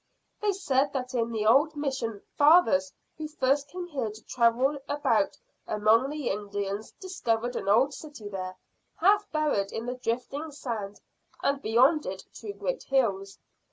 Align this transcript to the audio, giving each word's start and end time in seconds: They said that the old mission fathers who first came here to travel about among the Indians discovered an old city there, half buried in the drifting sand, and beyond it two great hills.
They 0.41 0.51
said 0.51 0.93
that 0.93 1.09
the 1.09 1.45
old 1.45 1.75
mission 1.75 2.23
fathers 2.35 2.91
who 3.19 3.27
first 3.27 3.67
came 3.67 3.85
here 3.85 4.09
to 4.09 4.23
travel 4.23 4.79
about 4.89 5.37
among 5.67 6.09
the 6.09 6.29
Indians 6.29 6.89
discovered 6.99 7.55
an 7.55 7.69
old 7.69 7.93
city 7.93 8.27
there, 8.27 8.57
half 8.95 9.31
buried 9.31 9.71
in 9.71 9.85
the 9.85 9.93
drifting 9.93 10.49
sand, 10.49 10.99
and 11.43 11.61
beyond 11.61 12.07
it 12.07 12.23
two 12.33 12.51
great 12.53 12.81
hills. 12.81 13.37